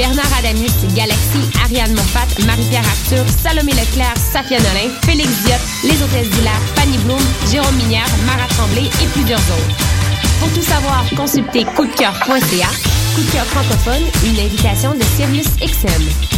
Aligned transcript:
Bernard 0.00 0.32
Adamus, 0.38 0.72
Galaxy, 0.94 1.42
Ariane 1.62 1.92
Moffat, 1.92 2.26
Marie-Pierre 2.46 2.86
Arthur, 2.86 3.22
Salomé 3.42 3.72
Leclerc, 3.72 4.16
Safia 4.16 4.56
Nolin, 4.56 4.88
Félix 5.02 5.28
Diot, 5.44 5.60
Les 5.84 6.02
Hôtesses 6.02 6.30
d'Hilaire, 6.30 6.62
Fanny 6.74 6.96
Bloom, 7.04 7.20
Jérôme 7.50 7.76
Minière, 7.76 8.08
Marat 8.24 8.48
Tremblay 8.48 8.86
et 8.86 9.06
plusieurs 9.12 9.38
autres. 9.38 9.76
Pour 10.40 10.48
tout 10.54 10.62
savoir, 10.62 11.04
consultez 11.14 11.64
coupdecoeur.ca. 11.76 12.68
Coup 13.14 13.20
de 13.20 13.30
cœur 13.30 13.44
francophone, 13.44 14.04
une 14.24 14.40
invitation 14.40 14.94
de 14.94 15.02
Sirius 15.02 15.48
XM. 15.60 16.29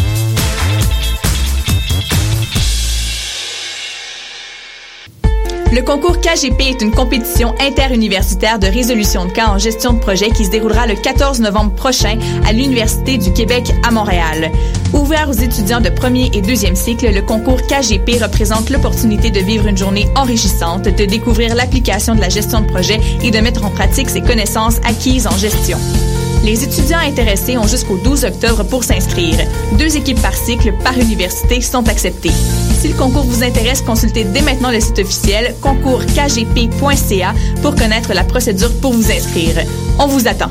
Le 5.73 5.81
concours 5.81 6.21
KGP 6.21 6.61
est 6.69 6.83
une 6.83 6.91
compétition 6.91 7.55
interuniversitaire 7.59 8.59
de 8.59 8.67
résolution 8.67 9.25
de 9.25 9.33
cas 9.33 9.49
en 9.49 9.57
gestion 9.57 9.95
de 9.95 10.01
projet 10.01 10.29
qui 10.29 10.45
se 10.45 10.51
déroulera 10.51 10.87
le 10.87 10.95
14 10.97 11.41
novembre 11.41 11.73
prochain 11.73 12.19
à 12.47 12.53
l'Université 12.53 13.17
du 13.17 13.33
Québec 13.33 13.73
à 13.83 13.91
Montréal. 13.91 14.53
Ouvert 14.93 15.31
aux 15.31 15.33
étudiants 15.33 15.81
de 15.81 15.89
premier 15.89 16.31
et 16.35 16.43
deuxième 16.43 16.77
cycle, 16.77 17.11
le 17.11 17.23
concours 17.23 17.63
KGP 17.63 18.23
représente 18.23 18.69
l'opportunité 18.69 19.31
de 19.31 19.41
vivre 19.41 19.67
une 19.67 19.79
journée 19.79 20.07
enrichissante, 20.15 20.83
de 20.83 21.07
découvrir 21.07 21.55
l'application 21.55 22.15
de 22.15 22.21
la 22.21 22.29
gestion 22.29 22.61
de 22.61 22.67
projet 22.67 23.01
et 23.23 23.31
de 23.31 23.39
mettre 23.39 23.65
en 23.65 23.71
pratique 23.71 24.11
ses 24.11 24.21
connaissances 24.21 24.77
acquises 24.85 25.27
en 25.27 25.39
gestion. 25.39 25.79
Les 26.45 26.65
étudiants 26.65 26.99
intéressés 26.99 27.57
ont 27.57 27.67
jusqu'au 27.67 27.97
12 27.97 28.27
octobre 28.27 28.65
pour 28.65 28.85
s'inscrire. 28.85 29.39
Deux 29.79 29.97
équipes 29.97 30.21
par 30.21 30.35
cycle 30.35 30.75
par 30.85 30.99
université 30.99 31.63
sont 31.63 31.89
acceptées. 31.89 32.33
Si 32.83 32.89
le 32.89 32.95
concours 32.95 33.23
vous 33.23 33.45
intéresse, 33.45 33.81
consultez 33.81 34.25
dès 34.25 34.41
maintenant 34.41 34.73
le 34.73 34.81
site 34.81 34.99
officiel 34.99 35.55
concourskgp.ca 35.61 37.33
pour 37.63 37.77
connaître 37.77 38.13
la 38.13 38.25
procédure 38.25 38.73
pour 38.81 38.93
vous 38.93 39.09
inscrire. 39.09 39.55
On 40.01 40.09
vous 40.09 40.27
attend. 40.27 40.51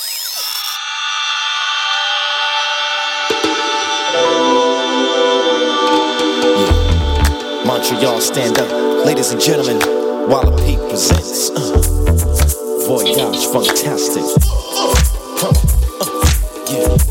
Montreal, 7.81 8.21
stand 8.21 8.59
up. 8.59 9.05
Ladies 9.07 9.31
and 9.31 9.41
gentlemen, 9.41 9.79
Wallopy 10.29 10.77
presents 10.87 11.49
uh, 11.49 12.85
Voyage 12.85 13.47
Fantastic. 13.47 14.21
Huh, 15.39 15.51
uh, 15.99 17.07
yeah. 17.07 17.10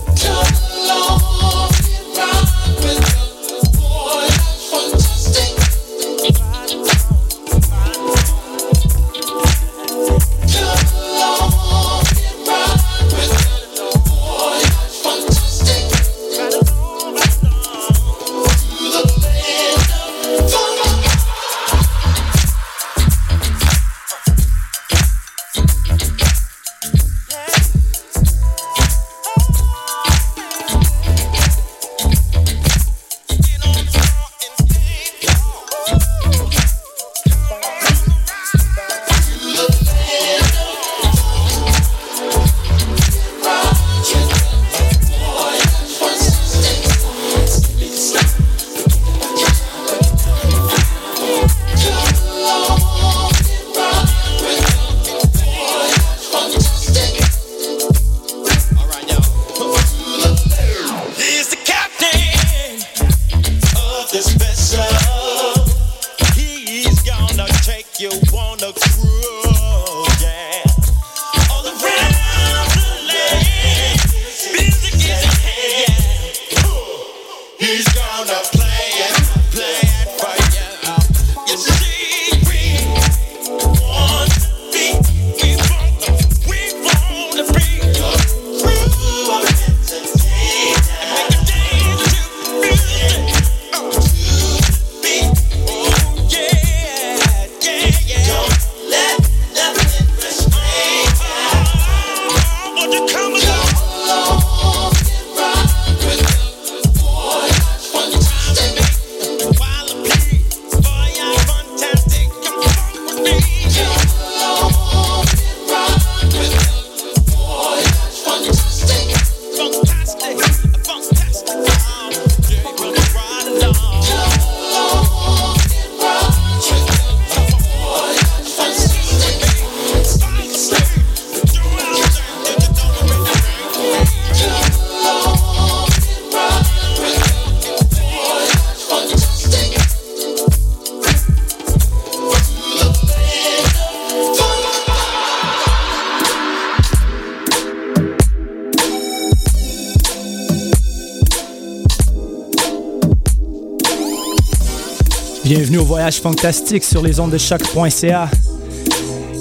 Fantastique 156.09 156.83
sur 156.83 157.03
les 157.03 157.21
ondes 157.21 157.31
de 157.31 157.39
choc.ca. 157.39 158.31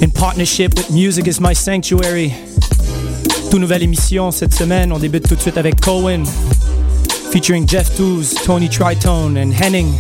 In 0.01 0.09
partnership 0.09 0.77
with 0.77 0.89
Music 0.89 1.25
is 1.27 1.39
My 1.39 1.56
Sanctuary. 1.56 2.33
Tout 3.50 3.59
nouvelle 3.59 3.83
émission 3.83 4.29
cette 4.31 4.53
semaine. 4.53 4.91
On 4.91 5.00
débute 5.00 5.27
tout 5.27 5.35
de 5.35 5.41
suite 5.41 5.57
avec 5.57 5.79
Cohen, 5.79 6.23
featuring 7.31 7.67
Jeff 7.67 7.95
Tooze, 7.95 8.33
Tony 8.45 8.69
Tritone 8.69 9.38
and 9.38 9.51
Henning. 9.51 9.94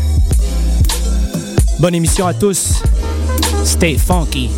Bonne 1.79 1.95
émission 1.95 2.27
à 2.27 2.33
tous. 2.33 2.83
Stay 3.63 3.97
funky. 3.97 4.49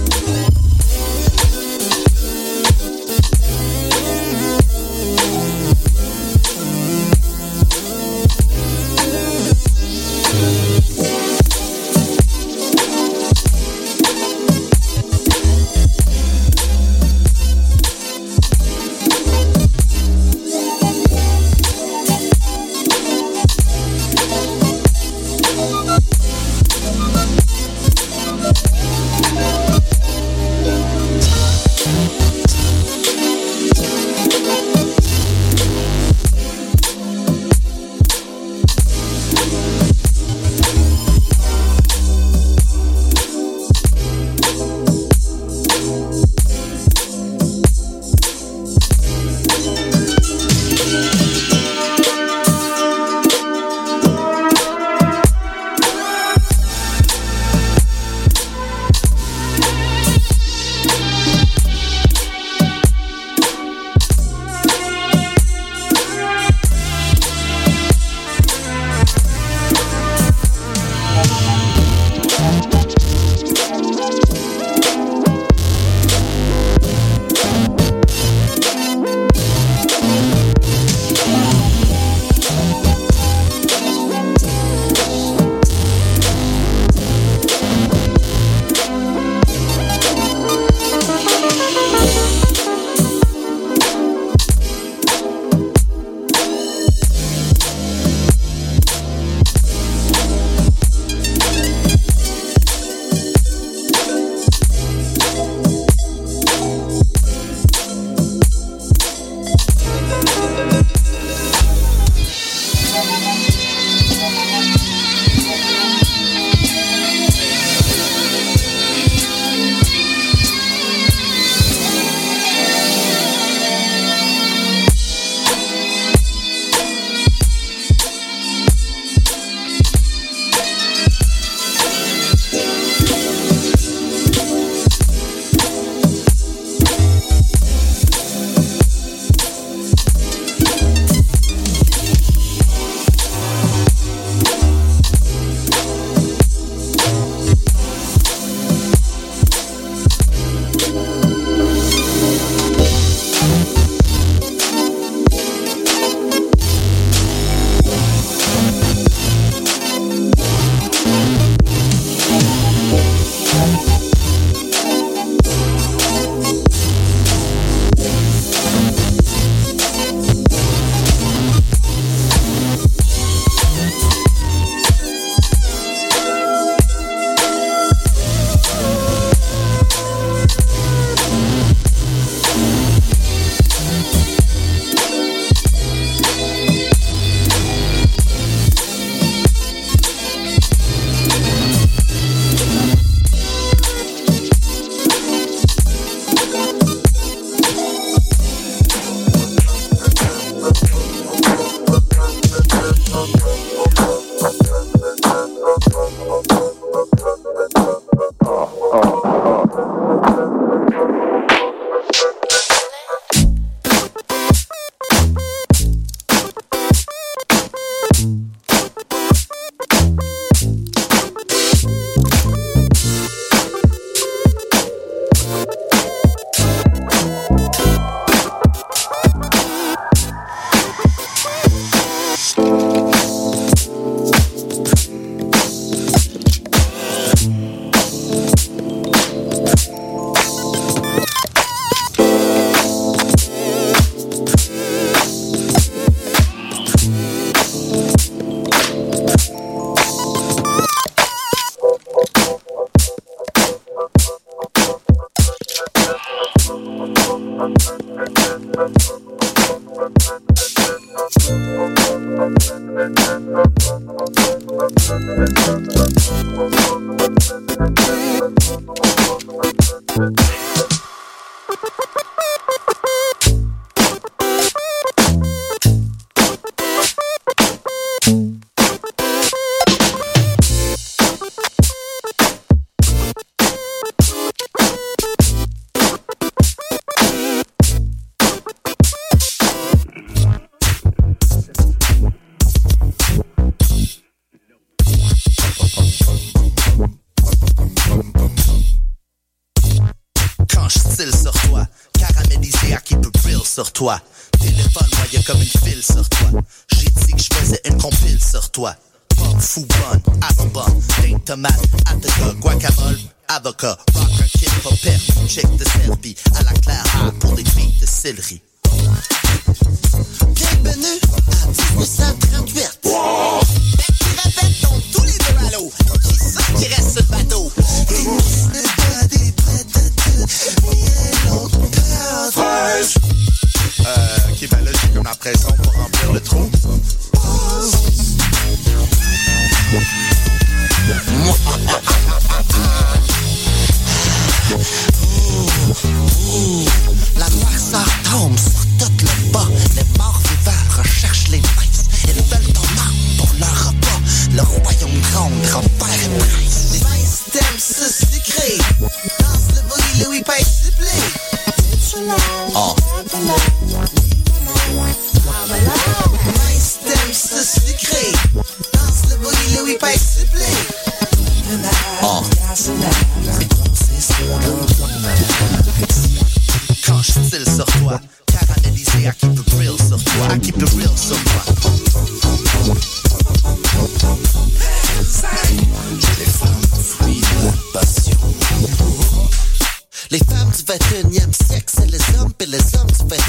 stress, 335.42 335.66
on 335.66 335.74
pourra 335.74 336.04
remplir 336.04 336.34
le 336.34 336.40
trou. 336.40 336.81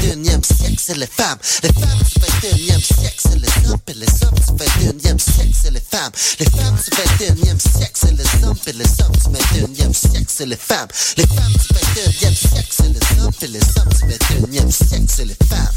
21e 0.02 0.42
siècle, 0.42 0.76
c'est 0.78 0.98
les 0.98 1.06
femmes. 1.06 1.38
Les 1.62 1.72
femmes 1.72 1.98
du 1.98 2.20
21e 2.20 2.82
siècle, 2.82 3.16
c'est 3.18 3.38
les 3.38 3.70
hommes. 3.70 3.78
Et 3.86 3.94
les 3.94 4.06
hommes 4.24 4.34
du 4.34 4.52
21e 4.64 5.18
siècle, 5.18 5.54
c'est 5.62 5.70
les 5.70 5.80
femmes. 5.80 6.10
Les 6.40 6.46
femmes 6.46 6.74
du 6.74 6.90
21e 6.90 7.60
siècle, 7.60 7.92
c'est 7.94 8.16
les 8.16 8.44
hommes. 8.44 8.56
Et 8.66 8.72
les 8.72 8.84
hommes 9.00 9.12
du 9.12 9.28
21e 9.38 9.94
siècle, 9.94 10.26
c'est 10.28 10.46
les 10.46 10.56
femmes. 10.56 10.88
Les 11.16 11.26
femmes 11.26 11.52
du 11.52 11.68
21e 11.68 12.34
siècle, 12.34 12.68
c'est 12.70 12.88
les 12.88 13.22
hommes. 13.22 13.32
Et 13.42 13.46
les 13.46 13.60
hommes 13.60 13.92
du 13.92 14.04
21e 14.50 14.70
siècle, 14.72 15.06
c'est 15.08 15.24
les 15.24 15.36
femmes. 15.48 15.76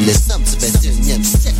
Les 0.00 0.32
hommes 0.32 0.42
du 0.42 0.50
21e 0.50 1.24
siècle. 1.24 1.57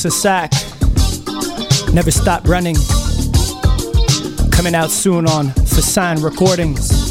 It's 0.00 0.04
a 0.04 0.10
sack. 0.12 0.52
Never 1.92 2.12
stop 2.12 2.46
running. 2.46 2.76
Coming 4.52 4.76
out 4.76 4.90
soon 4.90 5.26
on 5.26 5.48
Fasan 5.66 6.22
Recordings. 6.22 7.07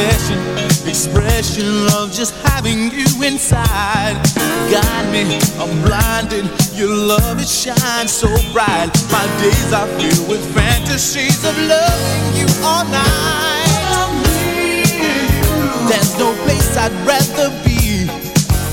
confession, 0.00 0.88
expression 0.88 1.86
of 1.92 2.10
just 2.12 2.34
having 2.46 2.90
you 2.90 3.06
inside. 3.22 4.16
Guide 4.72 5.12
me, 5.12 5.38
I'm 5.60 5.72
blinded. 5.84 6.44
Your 6.74 6.94
love 6.94 7.38
it 7.40 7.48
shines 7.48 8.10
so 8.10 8.28
bright. 8.52 8.88
My 9.12 9.26
days 9.40 9.72
are 9.72 9.86
filled 9.98 10.28
with 10.28 10.42
fantasies 10.54 11.44
of 11.44 11.56
loving 11.58 12.24
you 12.38 12.46
all 12.64 12.84
night. 12.84 14.16
There's 15.88 16.18
no 16.18 16.32
place 16.44 16.76
I'd 16.76 16.92
rather 17.06 17.50
be. 17.64 18.08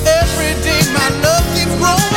Every 0.07 0.53
day 0.63 0.81
my 0.93 1.09
love 1.23 1.43
keeps 1.53 1.75
growing. 1.77 2.16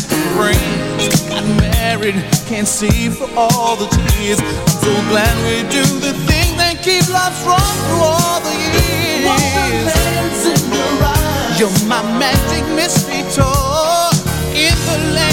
brains. 0.35 1.21
Got 1.29 1.45
married, 1.59 2.15
can't 2.47 2.67
see 2.67 3.09
for 3.09 3.29
all 3.35 3.75
the 3.75 3.87
tears. 3.87 4.39
I'm 4.39 4.67
so 4.67 4.93
glad 5.09 5.33
we 5.47 5.63
do 5.69 5.83
the 5.99 6.13
thing 6.29 6.57
that 6.57 6.83
keep 6.83 7.07
love 7.09 7.33
strong 7.41 7.73
through 7.87 8.05
all 8.05 8.39
the 8.41 8.55
years. 8.75 10.41
in 10.51 10.61
Your 10.73 10.95
eyes. 11.03 11.59
You're 11.59 11.87
my 11.87 12.01
magic 12.19 12.65
mystery 12.75 13.23
tour 13.35 14.11
in 14.55 14.75
the 14.87 14.97
land. 15.15 15.30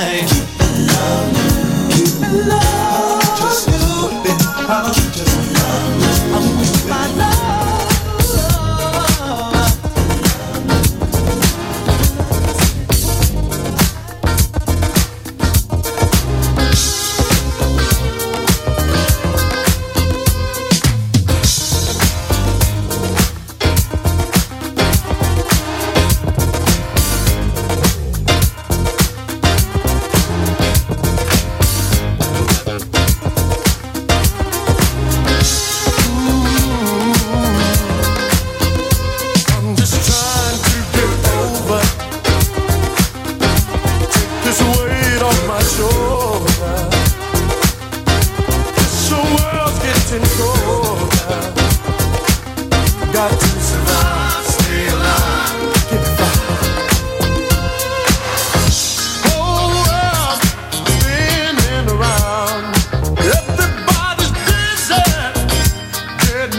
life. 0.07 0.29
Keep 0.29 0.61
it 0.61 0.77
love. 0.89 1.91
Keep 1.91 2.23
it 2.23 2.47
love. 2.49 2.76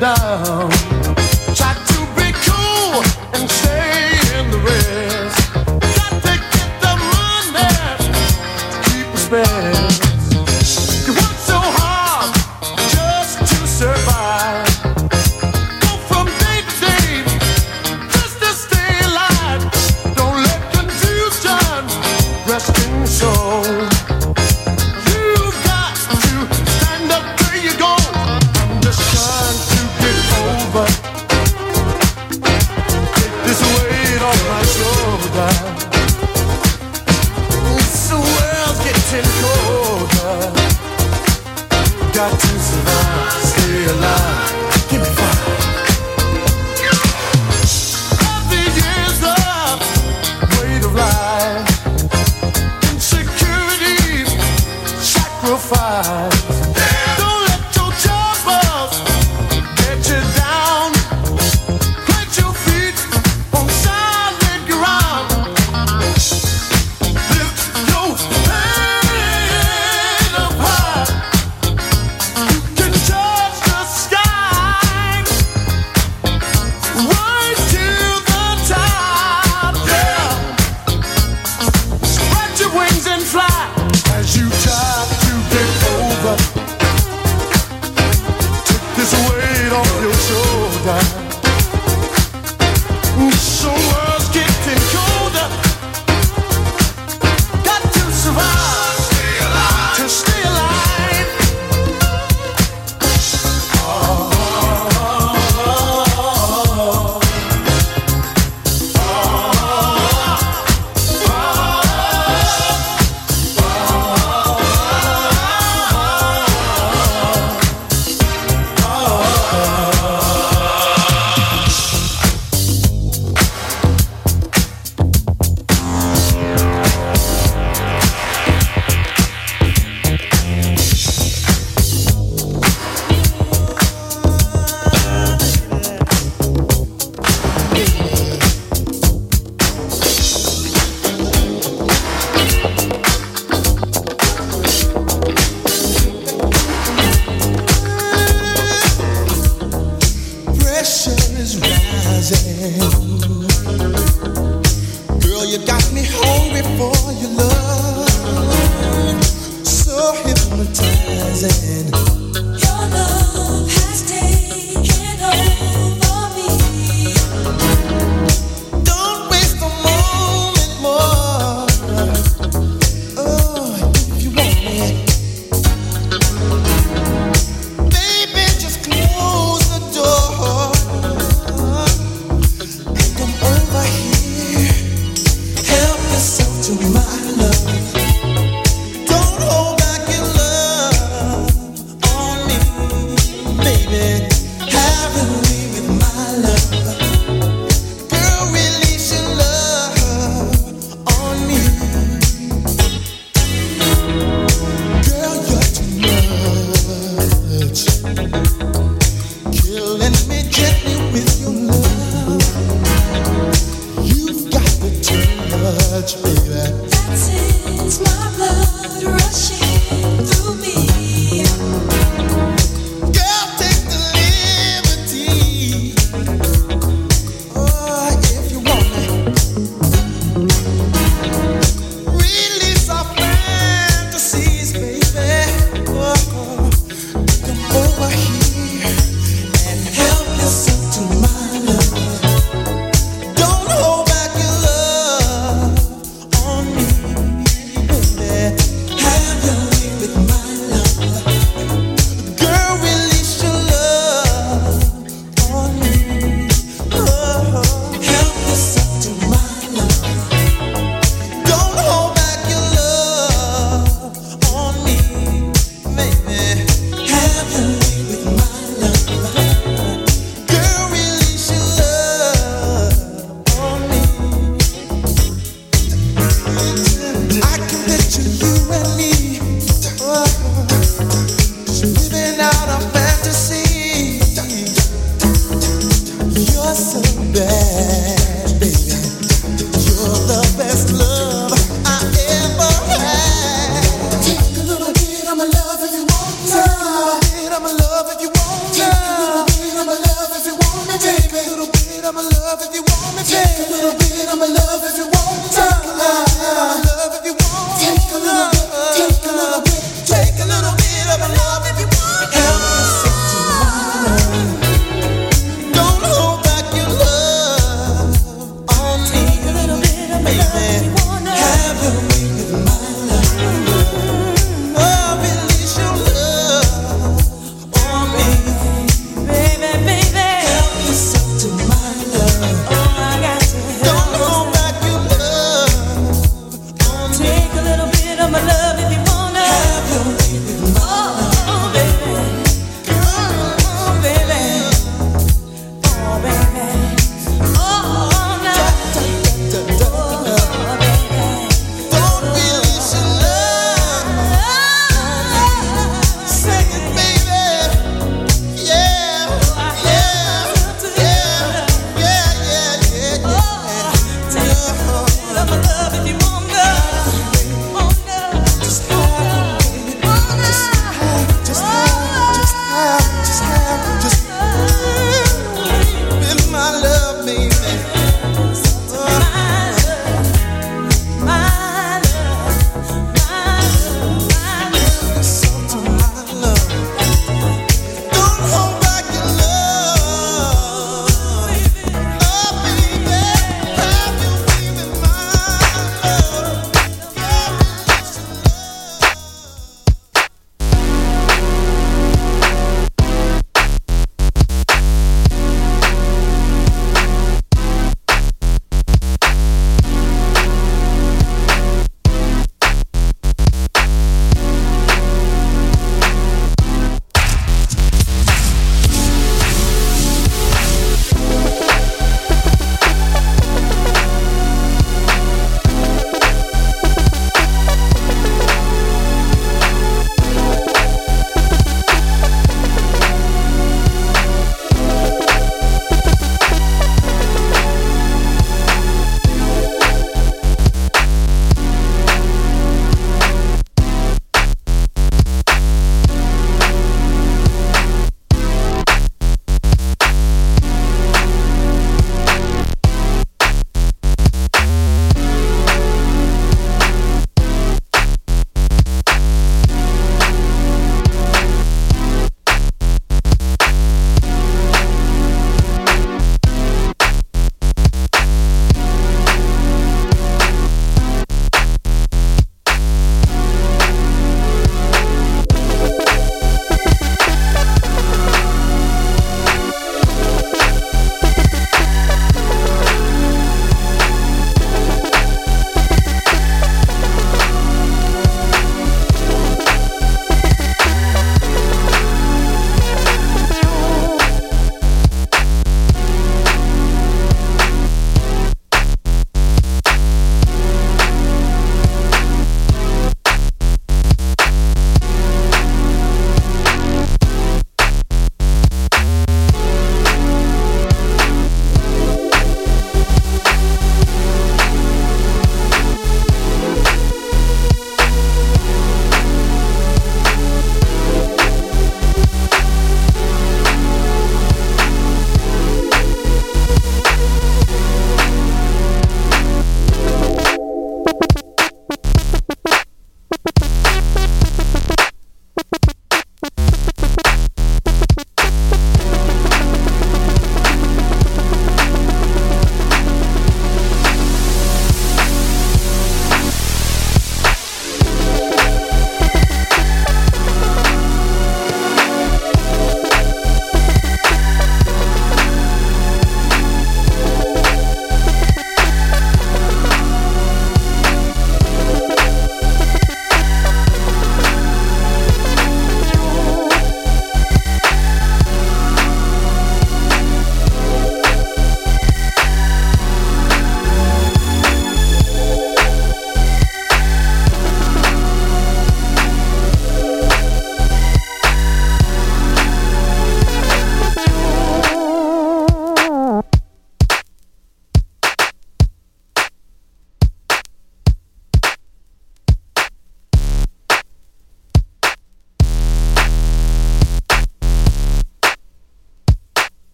down. 0.00 0.89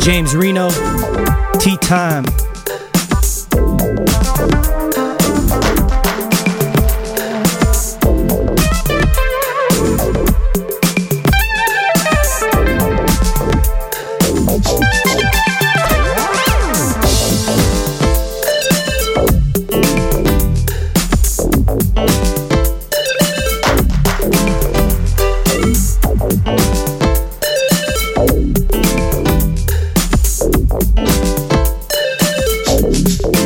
James 0.00 0.34
Reno, 0.34 0.70
Tea 1.58 1.76
Time. 1.76 2.49
you 33.00 33.39